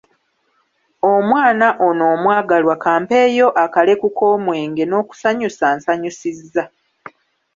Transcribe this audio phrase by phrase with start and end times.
[1.13, 6.63] Omwana ono omwagalwa ka ampeeyo akaleku k'omwenge n'okunsanyusa ansanyusizza.